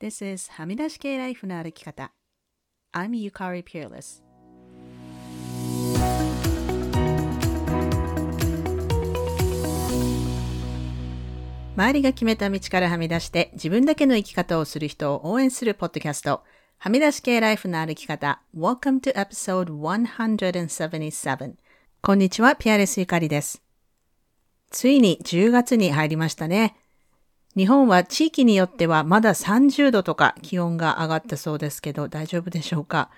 [0.00, 2.10] This is はみ出し系ライフの歩き方。
[2.94, 4.22] I'm Yukari Peerless.
[11.76, 16.44] 周りが決めた道からはみ出して自分だけの生き方をする人を応援するポッドキャスト。
[16.78, 18.40] はみ出し系ライフの歩き方。
[18.56, 21.56] Welcome to episode 177.
[22.00, 23.62] こんにちは、ピアレスゆかりです。
[24.70, 26.79] ついに10月に入りましたね。
[27.56, 33.10] 日本は地域によってはまだ30度とか気温が上がったそうですけど大丈夫でしょうか？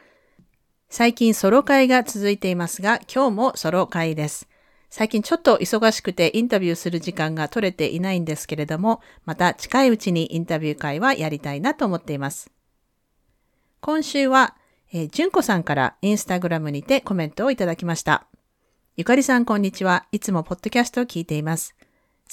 [0.89, 4.49] 最近ソロ会が続いていますが今日もソロ会です。
[4.89, 12.51] 最近ちょっと忙しくてインタビューする時間が取れていないんですけれども、また近いうちにインタビュー会はやりたいなと思っています。
[13.81, 14.55] 今週は、
[14.93, 18.27] えー、純子さんからインスタグラムにてコメントをいただきました。
[18.97, 20.05] ゆかりさんこんにちは。
[20.13, 21.75] いつもポッドキャストを聞いています。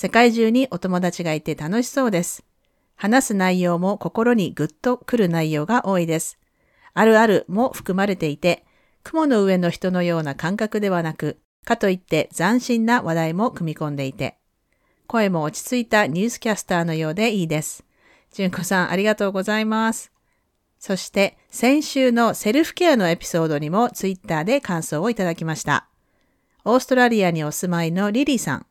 [0.02, 2.46] 世界中にお友達がいて楽しそうです。
[2.96, 6.40] 話す内容も心にぐっとくる内容が多いです。
[6.94, 8.66] あるあるも含まれていて、
[9.04, 14.38] 雲の上の人のような感覚ではなく、かといって斬新な話題も組み込んでいて、
[15.06, 17.84] 声も落ち着いたニュースキャスターのようでいいです。
[18.32, 20.14] 純子さん、ありがとうございます。
[20.80, 25.90] そして、先週のセルフケアのエピソードにもツイッターで感想をいただきました。
[26.64, 28.66] オーストラリアにお住まいのリリーさん。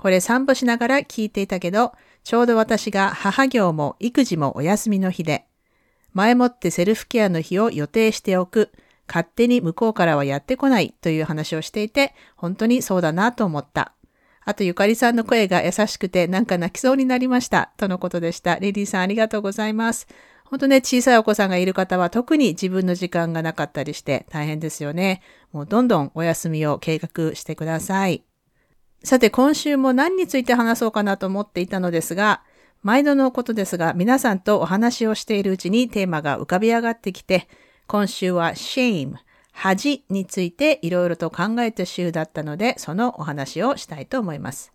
[0.00, 1.92] これ散歩しながら聞いていたけど、
[2.24, 5.44] ちょうど私が母業も育児もお休みの日で、
[6.14, 8.72] 前もってセルフケアの日を予定しておく
[9.06, 13.92] 勝手に向こうからはやってこないという話をしていて、本当にそうだなと思った。
[14.42, 17.70] あと、ゆかりさんの声が優しくて、なんか泣きそうになりました。
[17.76, 18.56] とのことでした。
[18.58, 20.08] レディさんありがとうございます。
[20.46, 25.20] 本当ね、小さいお子さんがいる方は特に自分の時間がなかったりして大変ですよね。
[25.52, 28.24] もうどんどんお休みを計画してください。
[29.02, 32.42] さて、今週も何について話そうかなと思っていたのですが、
[32.82, 37.48] 毎度のことですが、皆さんとお話をしているうちにテーマが浮かび上がってきて、
[37.86, 39.14] 今週は shame、
[39.52, 44.72] 恥についていろいろと考えた週だったので、そのお話をしたいと思います。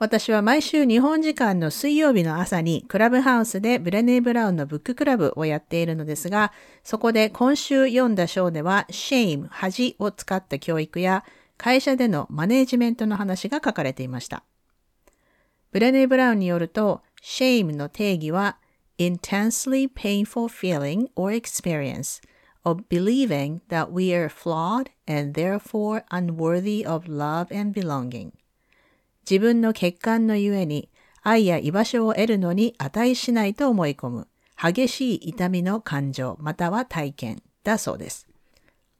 [0.00, 6.52] 私は毎週日本時間の水曜日の朝にクラブハウスでブレネー・ブラウンのブッククラブをやっているのですが、
[6.84, 11.24] そこで今週読んだ章では shame、恥を使った教育や
[11.58, 14.44] 会社でのマネージメントの話が書かれていました。
[15.70, 18.58] ブレネー・ブラウンによると、shame の定義は
[18.98, 22.22] intensely painful feeling or experience
[22.64, 28.32] of believing that we are flawed and therefore unworthy of love and belonging
[29.28, 30.88] 自分の欠陥のゆえに
[31.22, 34.28] 愛や居場所を得るのに値しないと思い込む
[34.60, 38.27] 激しい痛みの感情または体験だそうです。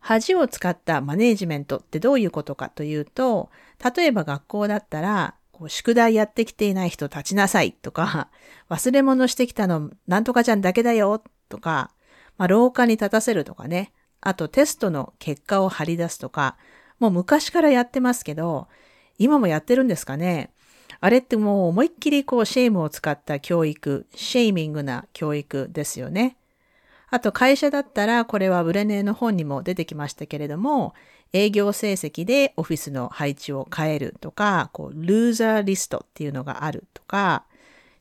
[0.01, 3.51] 恥を使ったマネージメントってどういうことかというと、
[3.97, 8.29] 例えば学校だったらこう宿題やってきていない人立ちなさいとか、
[8.71, 11.91] 忘れ物してきたのなんとかちゃんだけだよとか、
[12.37, 13.93] まあ、廊下に立たせるとかね。
[14.21, 16.57] あとテストの結果を張り出すとか、
[17.01, 18.69] もう昔からやってますけど、
[19.19, 20.53] 今もやってるんですかね。
[21.01, 26.37] あれってもう思いっきりこう shame を使った教育、 shaming な教育ですよね。
[27.11, 30.95] あと会社だったら、これはブレネーの本にも出てきましたけれども、
[31.33, 37.45] 営業成績でオフィスの配置を変えるとか、こう、 loser list っていうのがあるとか、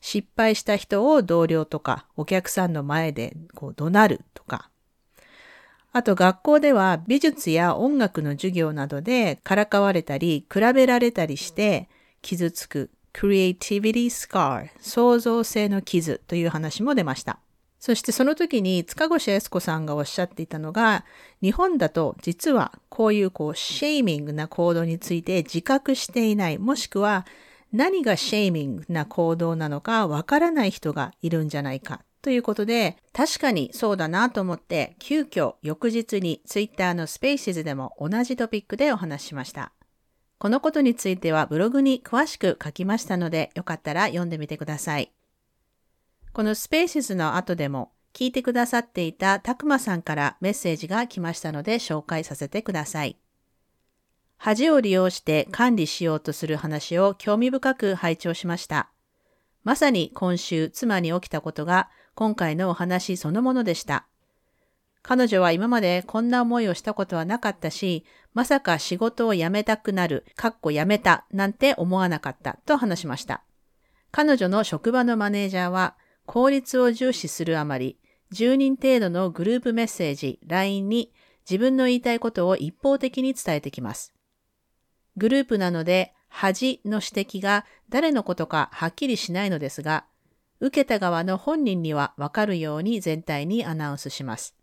[0.00, 4.70] 失敗した人を同僚とかお客さんの前でこう怒鳴るとか、
[5.92, 11.88] あと学校では美術や音楽の授業などでからかわれたり比べられたりして
[12.22, 12.90] 傷つく。
[13.14, 17.40] Creativity scar 創造性の傷という話も出ました。
[17.88, 21.06] そしてその時に塚越悦子さんがおっしゃっていたのが、
[21.40, 27.24] 日本だと実はこういうこう shaming な行動について自覚していない、もしくは
[27.72, 39.72] 何が shaming な行動なのかわからない人がいるんじゃないかということで、確かにそうだなと思って、急遽翌日にツイッターの Spaces でも同じトピックでお話しました。
[40.36, 45.10] このことについてはブログに詳しく書きましたので、よかったら読んでみてください。
[46.38, 53.18] このスペーシスの後でも聞いてくださっていたたくまさんからメッセージが来ましたので紹介させてください。
[54.36, 58.88] 恥を利用して管理しようとする話を興味深く拝聴しました。
[59.64, 64.06] まさに今週妻に起きたことが今回のお話そのものでした。
[65.02, 73.42] 彼女は今までこんな思いをしたことはなかったし、まさか仕事を辞めたくなる、かっこ辞めた、なんて思わなかったと話しました。
[74.12, 75.96] 彼女の職場のマネージャーは、
[76.28, 77.98] 効率を重視するあまり、
[78.34, 81.10] 10人程度のグループメッセージ、LINE に
[81.48, 84.12] 自分の言いたいことを一方的に伝えてきます。
[85.16, 90.04] グループなので、恥の指摘が誰のことかはっきりしないのですが、
[90.60, 94.54] 受けた側の本人にはわかるように全体にアナウンスします。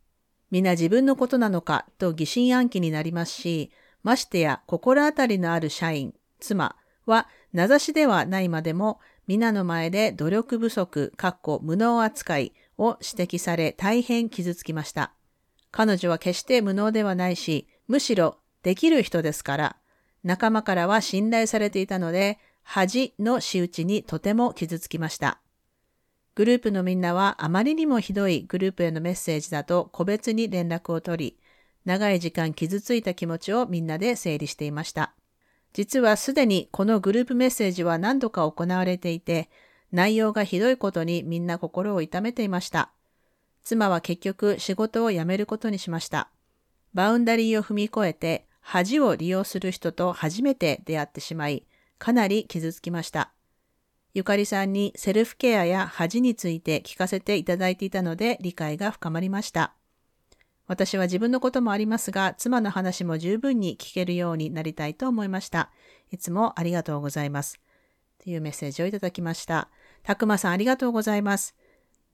[0.51, 3.71] みんな自分のことなのかと疑心暗鬼になりますし、
[4.03, 6.75] ましてや心当たりのある社員、妻
[7.07, 15.13] は名指しではないまでも皆の前で努力不足、かっこ無能扱いを指摘され大変傷つきました。
[15.71, 19.75] 彼女は決して無能ではないし、むしろできる人ですから、
[20.23, 25.39] 仲間からは信頼されていたので、恥の仕打ちにとても傷つきました。
[26.35, 31.39] グループのみんなはあまりにもひどいグループへのメッセージだと個別に連絡を取り、
[31.85, 35.13] 長い時間傷ついた気持ちをみんなで整理していました。
[35.75, 39.49] 実はすでにこのグループメッセージは何度か行われていて、
[39.91, 42.93] 内容がひどいことにみんな心を痛めていました。
[43.61, 46.29] 妻は結局仕事を辞めることにしました。
[46.93, 51.65] バウンダリーを踏み越えて恥を利用する人と初めて出会ってしまい、
[51.97, 53.33] かなり傷つきました。
[54.13, 59.73] ゆかりさんにセルフケアや恥について聞かせていただいていたので理解が深まりました。
[60.67, 65.71] 私は自分のこともありますが、妻の話も十分に聞けるようになりたいと思いました。
[66.11, 67.59] いつもありがとうございます。
[68.23, 69.69] というメッセージをいただきました。
[70.03, 71.55] たくまさんありがとうございます。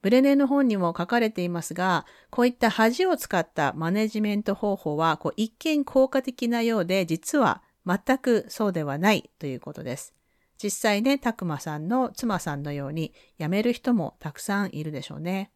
[0.01, 10.13] ブレネの本にも書かれていますが、こういった恥を使ったマネジメント方法はこう一見効果的なようで、実は全くそうではないということです。
[10.61, 15.51] 実際ね、たくまさんの妻さんのように辞める人もたくさんいるでしょうね。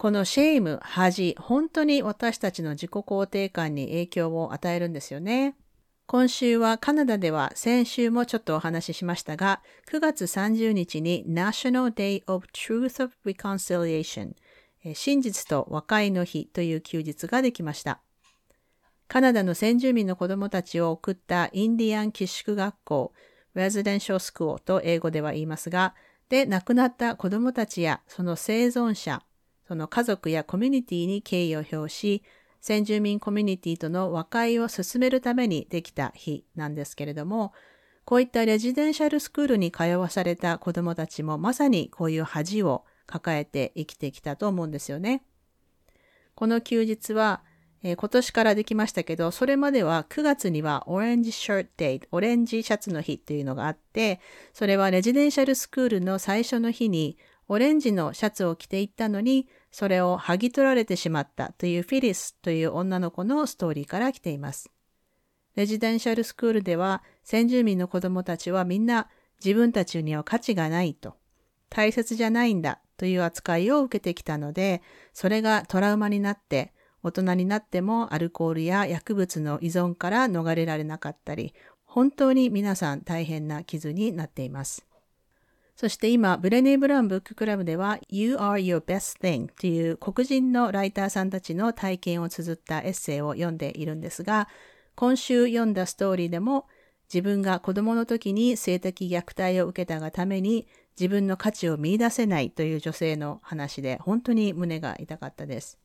[0.00, 5.56] このシェイム、恥、本当に私たちの自己肯定感に影響を与えるんですよね。
[6.06, 9.60] 今週はカナダでは先週もちょっとお話ししましたが、
[9.92, 14.36] 9月30日に National Day of Truth of Reconciliation
[14.94, 18.00] 真実と和解の日という休日ができました。
[19.06, 23.12] カナダの先住民の子供たちを送ったインディアン寄宿学校
[23.54, 25.94] residential school と英語では言いますが、
[26.30, 29.20] で亡くなった子供たちやその生存者、
[29.70, 32.24] その家族やコミュニティに敬意を表し、
[32.60, 37.52] 先住民コミュニティとの和解を進めるためにできた日なんですけれども、
[38.04, 45.22] こういったレジデンシャルスクールに通わされた子供たちもまさにこういう恥を抱えて生きてきたと思うんですよね。
[46.34, 47.44] この休日は
[47.82, 54.20] えー、今年からできましたけど、それまでは9月にはオレンジシャツデイ、オレンジシャツの日っていうのがあって、
[54.52, 57.16] それはレジデンシャルスクールの最初の日に
[57.48, 64.70] オレンジのシャツを着ていったのに、それを剥ぎ取られてしまったというフィリスという女の子のストーリーから来ています。
[65.56, 69.08] レジデンシャルスクールでは先住民の子供たちはみんな
[69.44, 71.16] 自分たちには価値がないと、
[71.68, 74.82] 大切じゃないんだという扱いを受けてきたので、
[75.12, 84.86] それがトラウマになって、大人になってもアルコールや薬物の依存から逃れられなかったり、本当に皆さん大変な傷になっています。
[85.80, 94.46] そして今、ブレネー・ブラウンブッククラブでは You are your best thing という黒人のライターさんたちの体験を綴ったエッセイを読んでいるんですが、
[94.94, 96.66] 今週読んだストーリーでも
[97.08, 100.68] 自分が子供の時に性的虐待を受けたがために
[100.98, 105.78] 自分の価値を見出せないという女性の話で本当に胸が痛かったです。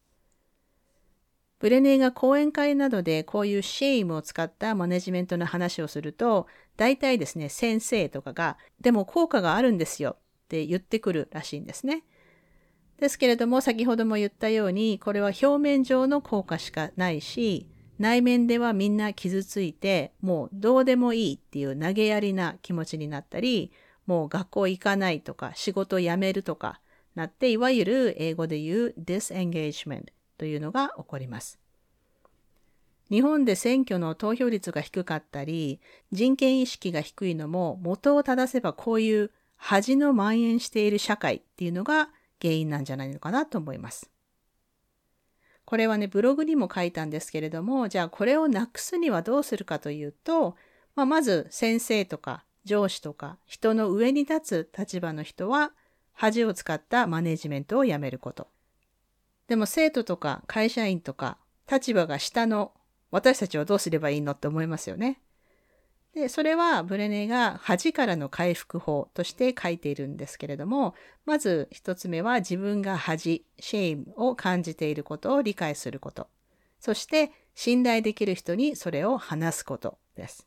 [1.59, 12.03] ブレネーが講演会などでこういう shame を使ったマネジメントの話をすると、大体ですね、先生とかが、でも効果があるんですよって言ってくるらしいんですね。
[12.99, 17.67] ですけれども、先ほども言ったように、これは表面上の効果しかないし、
[17.97, 23.71] 内面ではみんな傷ついて、もうどうでもいいっていう投げやりな気持ちになったり、
[24.05, 26.81] もう学校行かないとか、仕事辞めるとか
[27.15, 30.05] なって、いわゆる英語で言う disengagement
[30.37, 31.64] というのが起こります。
[33.09, 35.79] 日本で選挙の投票率が低かったり、
[36.11, 42.09] 人権意識が低いのも元を正せばこういう恥の蔓延している社会っていうのが
[42.41, 44.09] 原因なんじゃないのかなと思います。
[45.65, 50.55] これはね、ブログにも書いたんですけれども、じゃあこれをなくすにはどうするかというと、
[50.95, 55.71] まあ、まず先生とか上司とか人の上に立つ立場の人は
[56.13, 58.47] 恥を使ったマネジメントをやめること。
[59.47, 61.37] でも生徒とか会社員とか
[61.69, 62.73] 立場が下の
[63.15, 65.21] 私たちはどうすればいいのって思いますよね。
[66.13, 70.95] で、それはブレネが恥からの回復法として書いているんですけれども、
[71.25, 76.27] まず一つ目は自分が恥、 shame を感じていることを理解すること。
[76.81, 80.45] そして信頼できる人にそれを話すことです。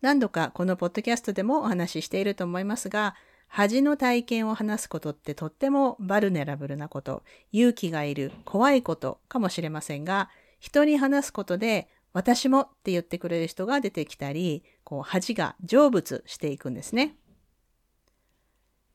[0.00, 3.14] 何度かこのポッドキャストでもお話ししていると思いますが、
[3.48, 7.22] 恥の体験を話すことってとっても vulnerable なこと、
[7.52, 10.30] 勇気がいる、怖いことかもしれませんが、
[10.62, 17.16] 人に話すことで私もって言ってくれる人が出てきたり、こう恥が成仏していくんですね。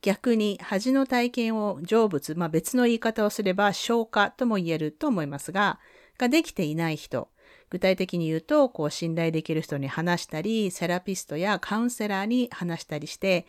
[0.02, 5.78] 逆に恥の体験を成仏、まあ別の言い方をすれば消化とも言えると思いますが、
[6.18, 7.28] ができていない人、
[7.70, 13.46] 具体的に言うと、こう信頼できる人に話したり、セラピストやカウンセラーに話したりして、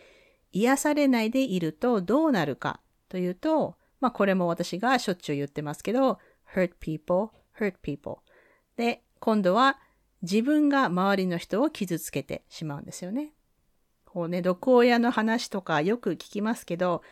[0.50, 6.18] 癒されないでいるとどうなるかというと、まあこれも私がしょっちゅう言ってますけど、
[6.52, 8.18] hurt people, hurt people.
[8.76, 9.78] で、今度は
[10.22, 13.32] 自分が周りの人を傷つけてしまうんですよね。
[14.04, 17.02] こうね、毒親の話とかよく聞きますけど、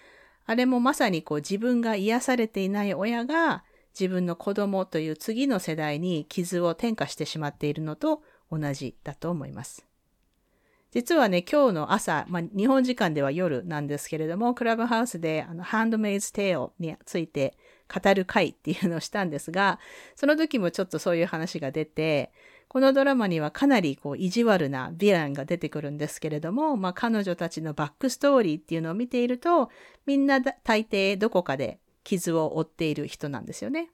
[0.46, 3.64] あれもまさにこう自分が癒されていない親が
[3.98, 9.86] 自分の子供という次の世代に傷を転嫁してしまっているのと同じだと思います。
[10.92, 17.56] 実はね、今日の朝、まあ、日本時間では夜なんですけれども、クラブハウスであの、ハンドメイズテイルについて
[17.92, 19.78] 語る会っていうのをしたんですが、
[20.14, 22.32] その時もちょっとそういう話が出て、
[22.68, 29.70] このドラマにはかなりこう意地悪な villain が出てくるんですけれども、まあ彼女たちの backstory っていうのを見ていると、
[30.04, 33.90] みんな大抵どこかで傷を負っている人なんですよね。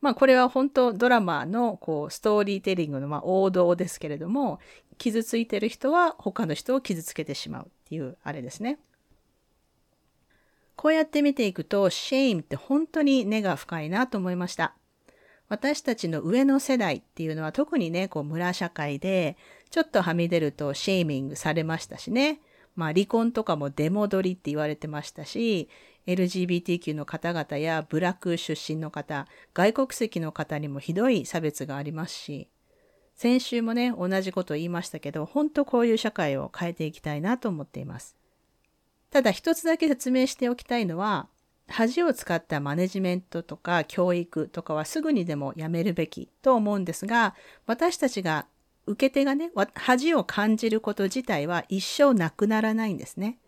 [0.00, 4.58] まあこれは本当ドラマのこう storytelling のま王道ですけれども、
[4.98, 8.78] 傷ついてる人は他の人を傷つけてしまうっていうあれですね。
[10.76, 14.74] こうやって見ていくと、 shame って本当に根が深いなと思いました。
[15.48, 19.36] 私たちの上の世代っていうのは特にね、こう村社会で
[19.70, 22.40] ちょっとはみ出るとシェイミングされましたしね。
[22.76, 25.68] まあ離婚とかも出戻りって言われてましたし、
[26.06, 32.48] LGBTQ の方々やブラック出身の方、外国籍の方にもひどい差別がありますし、
[33.14, 38.16] 先週もね、同じこと言いましたけど、本当こういう社会を変えていきたいなと思っています。
[39.14, 41.28] ただ一つだけ説明しておきたいのは、
[41.68, 48.46] 恥を使ったマネジメントとか教育とかはすぐにでもやめるべきと思うんですが、私たちが
[48.86, 53.38] 受け手がね、恥を感じること自体は一生なくならないんですね。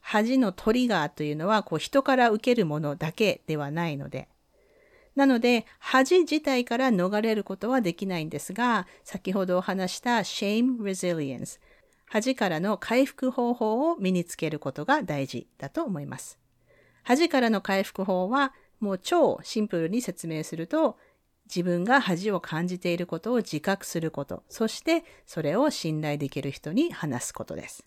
[0.00, 4.26] 恥のトリガーというのはこう人から受けるものだけではないので。
[5.14, 11.60] なので、恥自体から逃れることはできないんですが、先ほどお話した shame resilience、
[12.14, 16.38] 恥からの回復方法を身につけることが大事だと思います。
[17.02, 20.96] 恥からの回復法はもう超シンプルに説明すると、
[21.46, 27.84] 自分が恥を感じていることを自覚すること、そしてそれを信頼できる人に話すことです。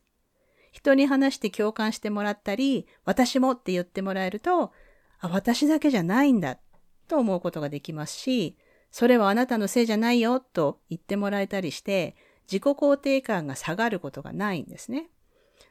[0.74, 4.74] 人に話して共感してもらったり、私もって言ってもらえると、
[5.22, 6.60] あ、私だけじゃないんだ
[7.08, 8.58] と思うことができますし、
[8.92, 12.18] それはあなたのせいじゃないよと言ってもらえたりして、
[12.50, 15.10] 自己肯定感が下がることがないんですね。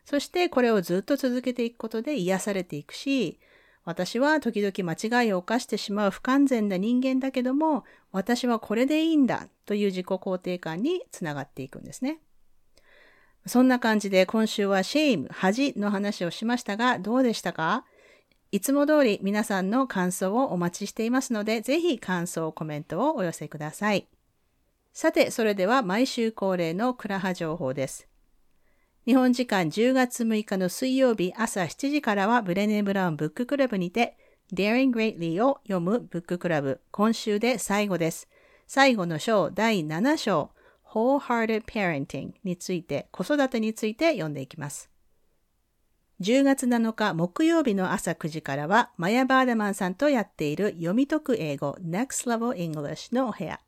[0.05, 3.41] そしてこれをずっと続けていくことで癒されていくし、
[3.85, 12.21] 私は時々間違いを犯してしまう不完全な人間だけども、私はこれでいいんだという自己肯定感につながっていくんですね。
[13.47, 17.85] そんな感じで今週は shame、恥の話をしましたが、どうでしたか？
[18.51, 24.09] いつも通り皆さんの感想をお待ちしていますので、ぜひ感想、コメントをお寄せください。
[24.97, 28.09] さて、それでは毎週恒例のクラハ情報です。
[29.05, 34.17] 日本時間10月6日の水曜日朝7時からはブレネ・ブラウンブッククラブにて
[34.55, 38.27] Daring Greatly を読むブッククラブ今週で最後です。
[38.67, 40.51] 最後の章第7章
[40.87, 44.89] Wholehearted Parenting について子育てについて読んでいきます。
[46.23, 53.61] 10月7日木曜日の朝9時からはマヤ・バーダマンさんとやっている読み解く英語 Next Level English のお部屋。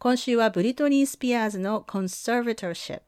[0.00, 3.00] 今週はブリトニー・スピアーズの Conservatorship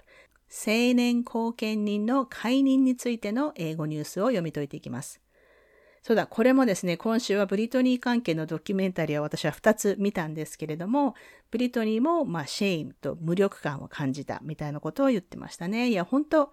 [0.50, 5.20] 成年後見人の解任についての英語ニュースを読み解いていきます。
[6.02, 11.14] そうだ、これもですね、今週はブリトニー関係のドキュメンタリーを私は2つ見たんですけれども、
[11.52, 15.90] ブリトニーも、まあ、 shame と無力感を感じたみたいなことを言ってましたね。
[15.90, 16.52] いや、本当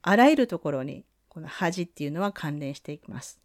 [0.00, 3.40] あらゆるところに、この恥っていうのは関連していきます。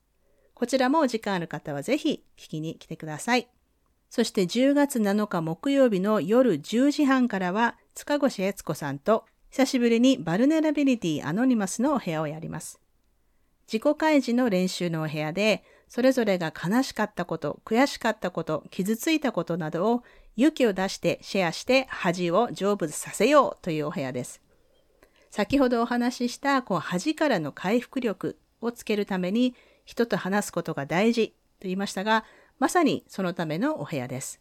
[0.54, 3.50] こちらもお時間ある方はぜひ聞きに来てください。
[4.12, 12.82] そして10月7日木曜日の夜10時半からは、塚越悦子さんと久しぶりにバルネラビリティアノニマスのお部屋をやります。
[13.72, 20.04] 自己開示の練習のお部屋で、それぞれが悲しかったこと、悔しかったこと、傷ついたことなどを
[20.36, 24.42] 勇気を出してシェアして恥を成仏させようというお部屋です。
[25.30, 32.26] 先ほどお話ししたこう恥からの回復力をつけるために人と話すことが大事と言いましたが、
[32.62, 34.40] まさにそのためのお部屋です。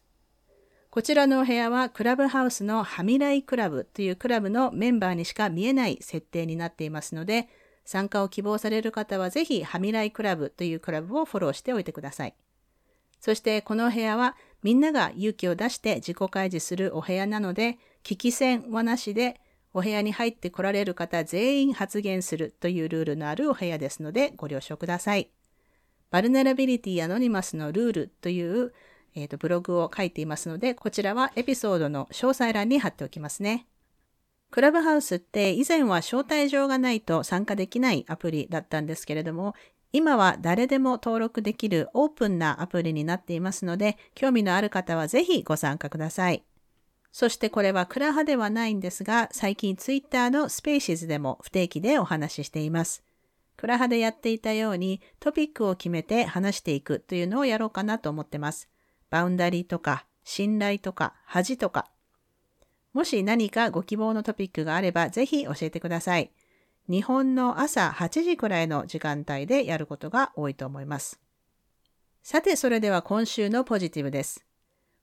[0.90, 7.48] こちらのお部屋はクラブハウスのハミライクラブというクラブのメンバーにしか見えない設定になっていますので、
[7.86, 12.34] 参加を希望される方はぜひハミライクラブというクラブをフォローしておいてください。
[13.20, 19.40] そしてこのお部屋はみんなが勇気を出して自己開示するお部屋なので、危機戦はなしで
[19.72, 25.30] お部屋に入って来られる方全員発言するというルールのあるお部屋ですのでご了承ください。
[26.10, 28.72] Vulnerability Anonymous のルールという、
[29.14, 33.66] えーと、ブログを書いていますので、こちらはエピソードの詳細欄に貼っておきますね。
[34.50, 39.54] クラブハウスって以前は招待状がないと参加できないアプリだったんですけれども、
[39.92, 46.44] 今は誰でも登録できるオープンなアプリになっていますので、興味のある方はぜひご参加ください。
[47.12, 53.02] そしてこれはクラハではないんですが、最近ツイッターの Spaces でも不定期でお話ししています。
[53.60, 58.70] クラハでやっていたようにトピックを決めて話していくというのをやろうかなと思ってます。
[59.10, 61.90] バウンダリーとか、信頼とか、恥とか。
[62.94, 66.32] もし何かご希望のトピックがあれば、ぜひ教えてください。
[66.88, 71.20] 日本の朝8時くらいの時間帯でやることが多いと思います。
[72.22, 74.42] さて、それでは今週のポジティブです。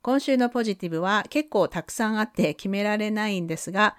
[0.01, 3.97] 今週のポジティブは結構たくさんあって決められないんですが、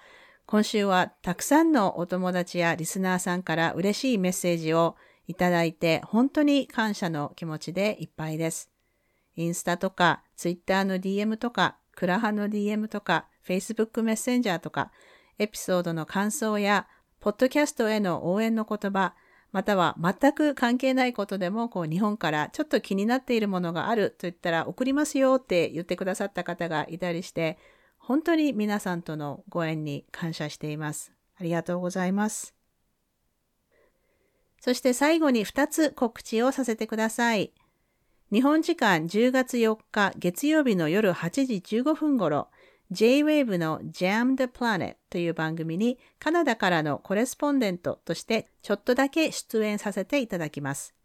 [0.49, 4.95] 今週はたくさんのお友達やリスナーさんから嬉しいメッセージを
[5.27, 8.71] いただいて本当に感謝の気持ちでいっぱいです。
[9.35, 14.91] インスタとか、ツイッターの DM とか、クラハの DM とか、Facebook メッセンジャーとか、
[15.37, 16.87] エピソードの感想や、
[17.19, 19.13] ポッドキャストへの応援の言葉、
[19.51, 27.57] または全く関係ないことでもこう日本からちょっと気になっているものがあると言ったら送りますよって言ってくださった方がいたりして
[28.09, 31.11] 本当に皆さんとのご縁に感謝しています。
[31.39, 32.55] ありがとうございます。
[34.59, 37.53] そして最後に2つ告知をさせてください。
[38.31, 42.47] 日本時間10月4日月曜日の夜8時15分頃、
[42.89, 50.95] J-Wave の Jam the Planet という番組にカナダからのコレスポンデントとしてちょっとだけ出演させていただきます。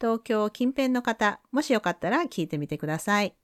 [0.00, 3.34] 東京近辺の方、もしよかったら聞いてみてください。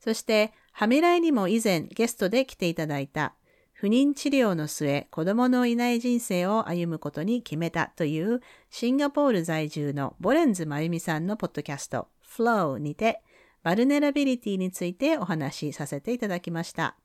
[0.00, 3.34] そして、ハミライにも以前ゲストで来ていただいた
[3.80, 13.22] 不妊治療の末、子供のいない人生を歩むことに決めたというシンガポール在住のボレンズまゆみさんのポッドキャスト Flow にて
[13.62, 16.96] vulnerability についてお話しさせていただきました。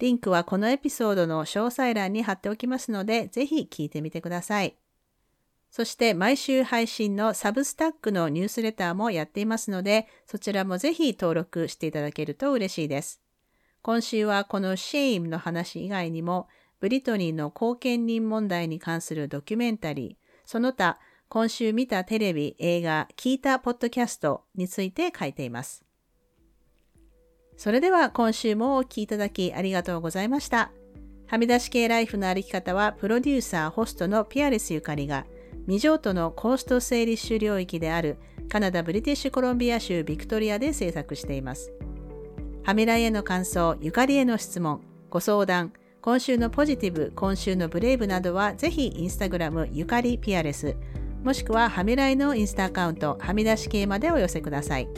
[0.00, 4.76] リンクはこのエピソードの詳細欄に貼っておきますので、ぜひ聞いてみてください。
[5.70, 13.20] そして毎週配信の Substack のニュースレターもやっていますので、そちらもぜひ登録していただけると嬉しいです。
[13.82, 16.48] 今週はこの shame の話以外にも、
[16.80, 25.84] ブリトニーの後見人問題に関するドキュメンタリー、その他今週見たテレビ、映画、聞いたポッドキャストについて書いています。
[27.56, 30.72] それでは今週もお聴きいただきありがとうございました。
[31.28, 35.24] はみ出し系ライフの歩き方はプロデューサー、ホストのピアレスゆかりが
[35.62, 38.18] 未譲渡のコースト・セイリッシュ領域である
[38.48, 41.72] カナダ・ブリティッシュコロンビア州ビクトリアで制作しています。
[42.64, 50.76] はみらいへの感想、ゆかりへの質問、ご相談、今週のポジティブ、今週のブレイブなどはぜひインスタグラムゆかりピアレス、
[51.22, 54.88] もしくははみらいのインスタアカウントはみ出し系までお寄せください。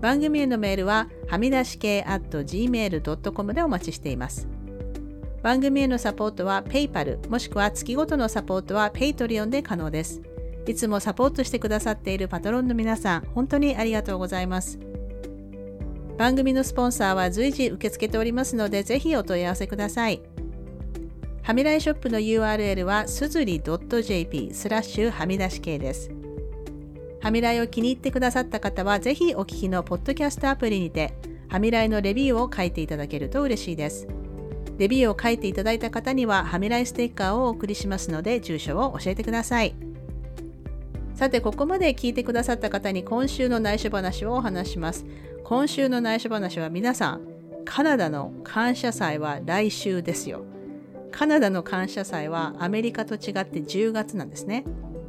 [0.00, 4.57] 番組へのメールははみ出し系 at gmail.com でお待ちしています。
[5.48, 10.20] 番組へのサポートは PayPal もしくは月ごとのサポートは Patreon で可能です。
[10.66, 14.78] いつもサポートしてくださっているパトロンの皆さん、本当にありがとうございます。
[16.18, 20.20] 番組のスポンサーは随時受け付けておりますので、ぜひお問い合わせください。
[21.42, 26.10] はみらいショップの URL はすずり .jp スラッシュはみ出し系です。
[27.22, 31.14] はみらいを気に入ってくださった方はぜひお聞きのポッドキャストアプリにて
[31.48, 34.17] はみらいのレビューを書いていただけると嬉しいです。
[34.78, 39.74] レビューを書いていただいた方にははみらいステッカーをお送りしますので住所を教えてください。
[41.14, 45.04] さて、ここまで聞いてくださった方に今週の内緒話をお話します。
[45.42, 47.22] 今週の内緒話は皆さん、
[47.64, 50.44] カナダの感謝祭は来週ですよ。
[51.10, 54.64] カナダの感謝祭はアメリカと違って10月なんですね。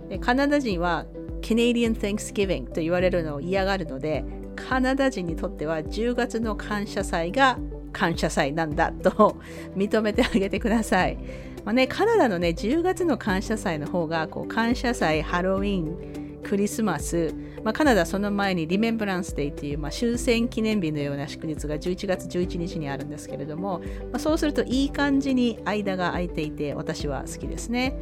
[0.10, 1.06] でカナダ人は
[1.42, 7.60] Canadian Thanksgiving と言われるのを嫌がるので、カナダ人にとっては10月の感謝祭が
[7.92, 9.38] 感謝祭なんだと
[9.76, 11.18] 認めてあげてください。
[11.66, 27.96] まあね、カナダのね、10月の感謝祭の方がこう感謝祭、ハロウィン、クリスマス、まあ、カナダその前にリメンブランスデーっていう、まあ、終戦記念日のような祝日が11月11日にあるんですけれども、まあ、そうするといい感じに間が空いていて私は好きですね。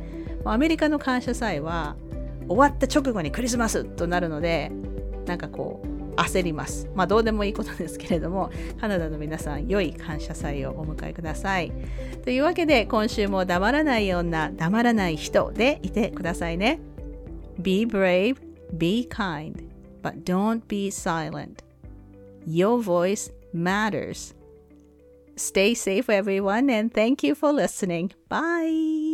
[0.43, 1.95] まあ、アメリカの感謝祭は
[2.47, 4.71] 終わった直後にクリスマスとなるので
[5.25, 6.89] なんかこう焦ります。
[6.95, 8.51] まあどうでもいいことですけれども、
[8.81, 11.71] カナダの皆さん、良い感謝祭をお迎えください。
[12.23, 16.79] というわけで、今週も黙らない女、黙らない人でいてくださいね。
[17.59, 19.69] Be brave Be kind,
[20.01, 21.63] but don't be silent.
[22.45, 24.33] Your voice matters.
[25.35, 28.11] Stay safe, everyone, and thank you for listening.
[28.27, 29.06] Bye.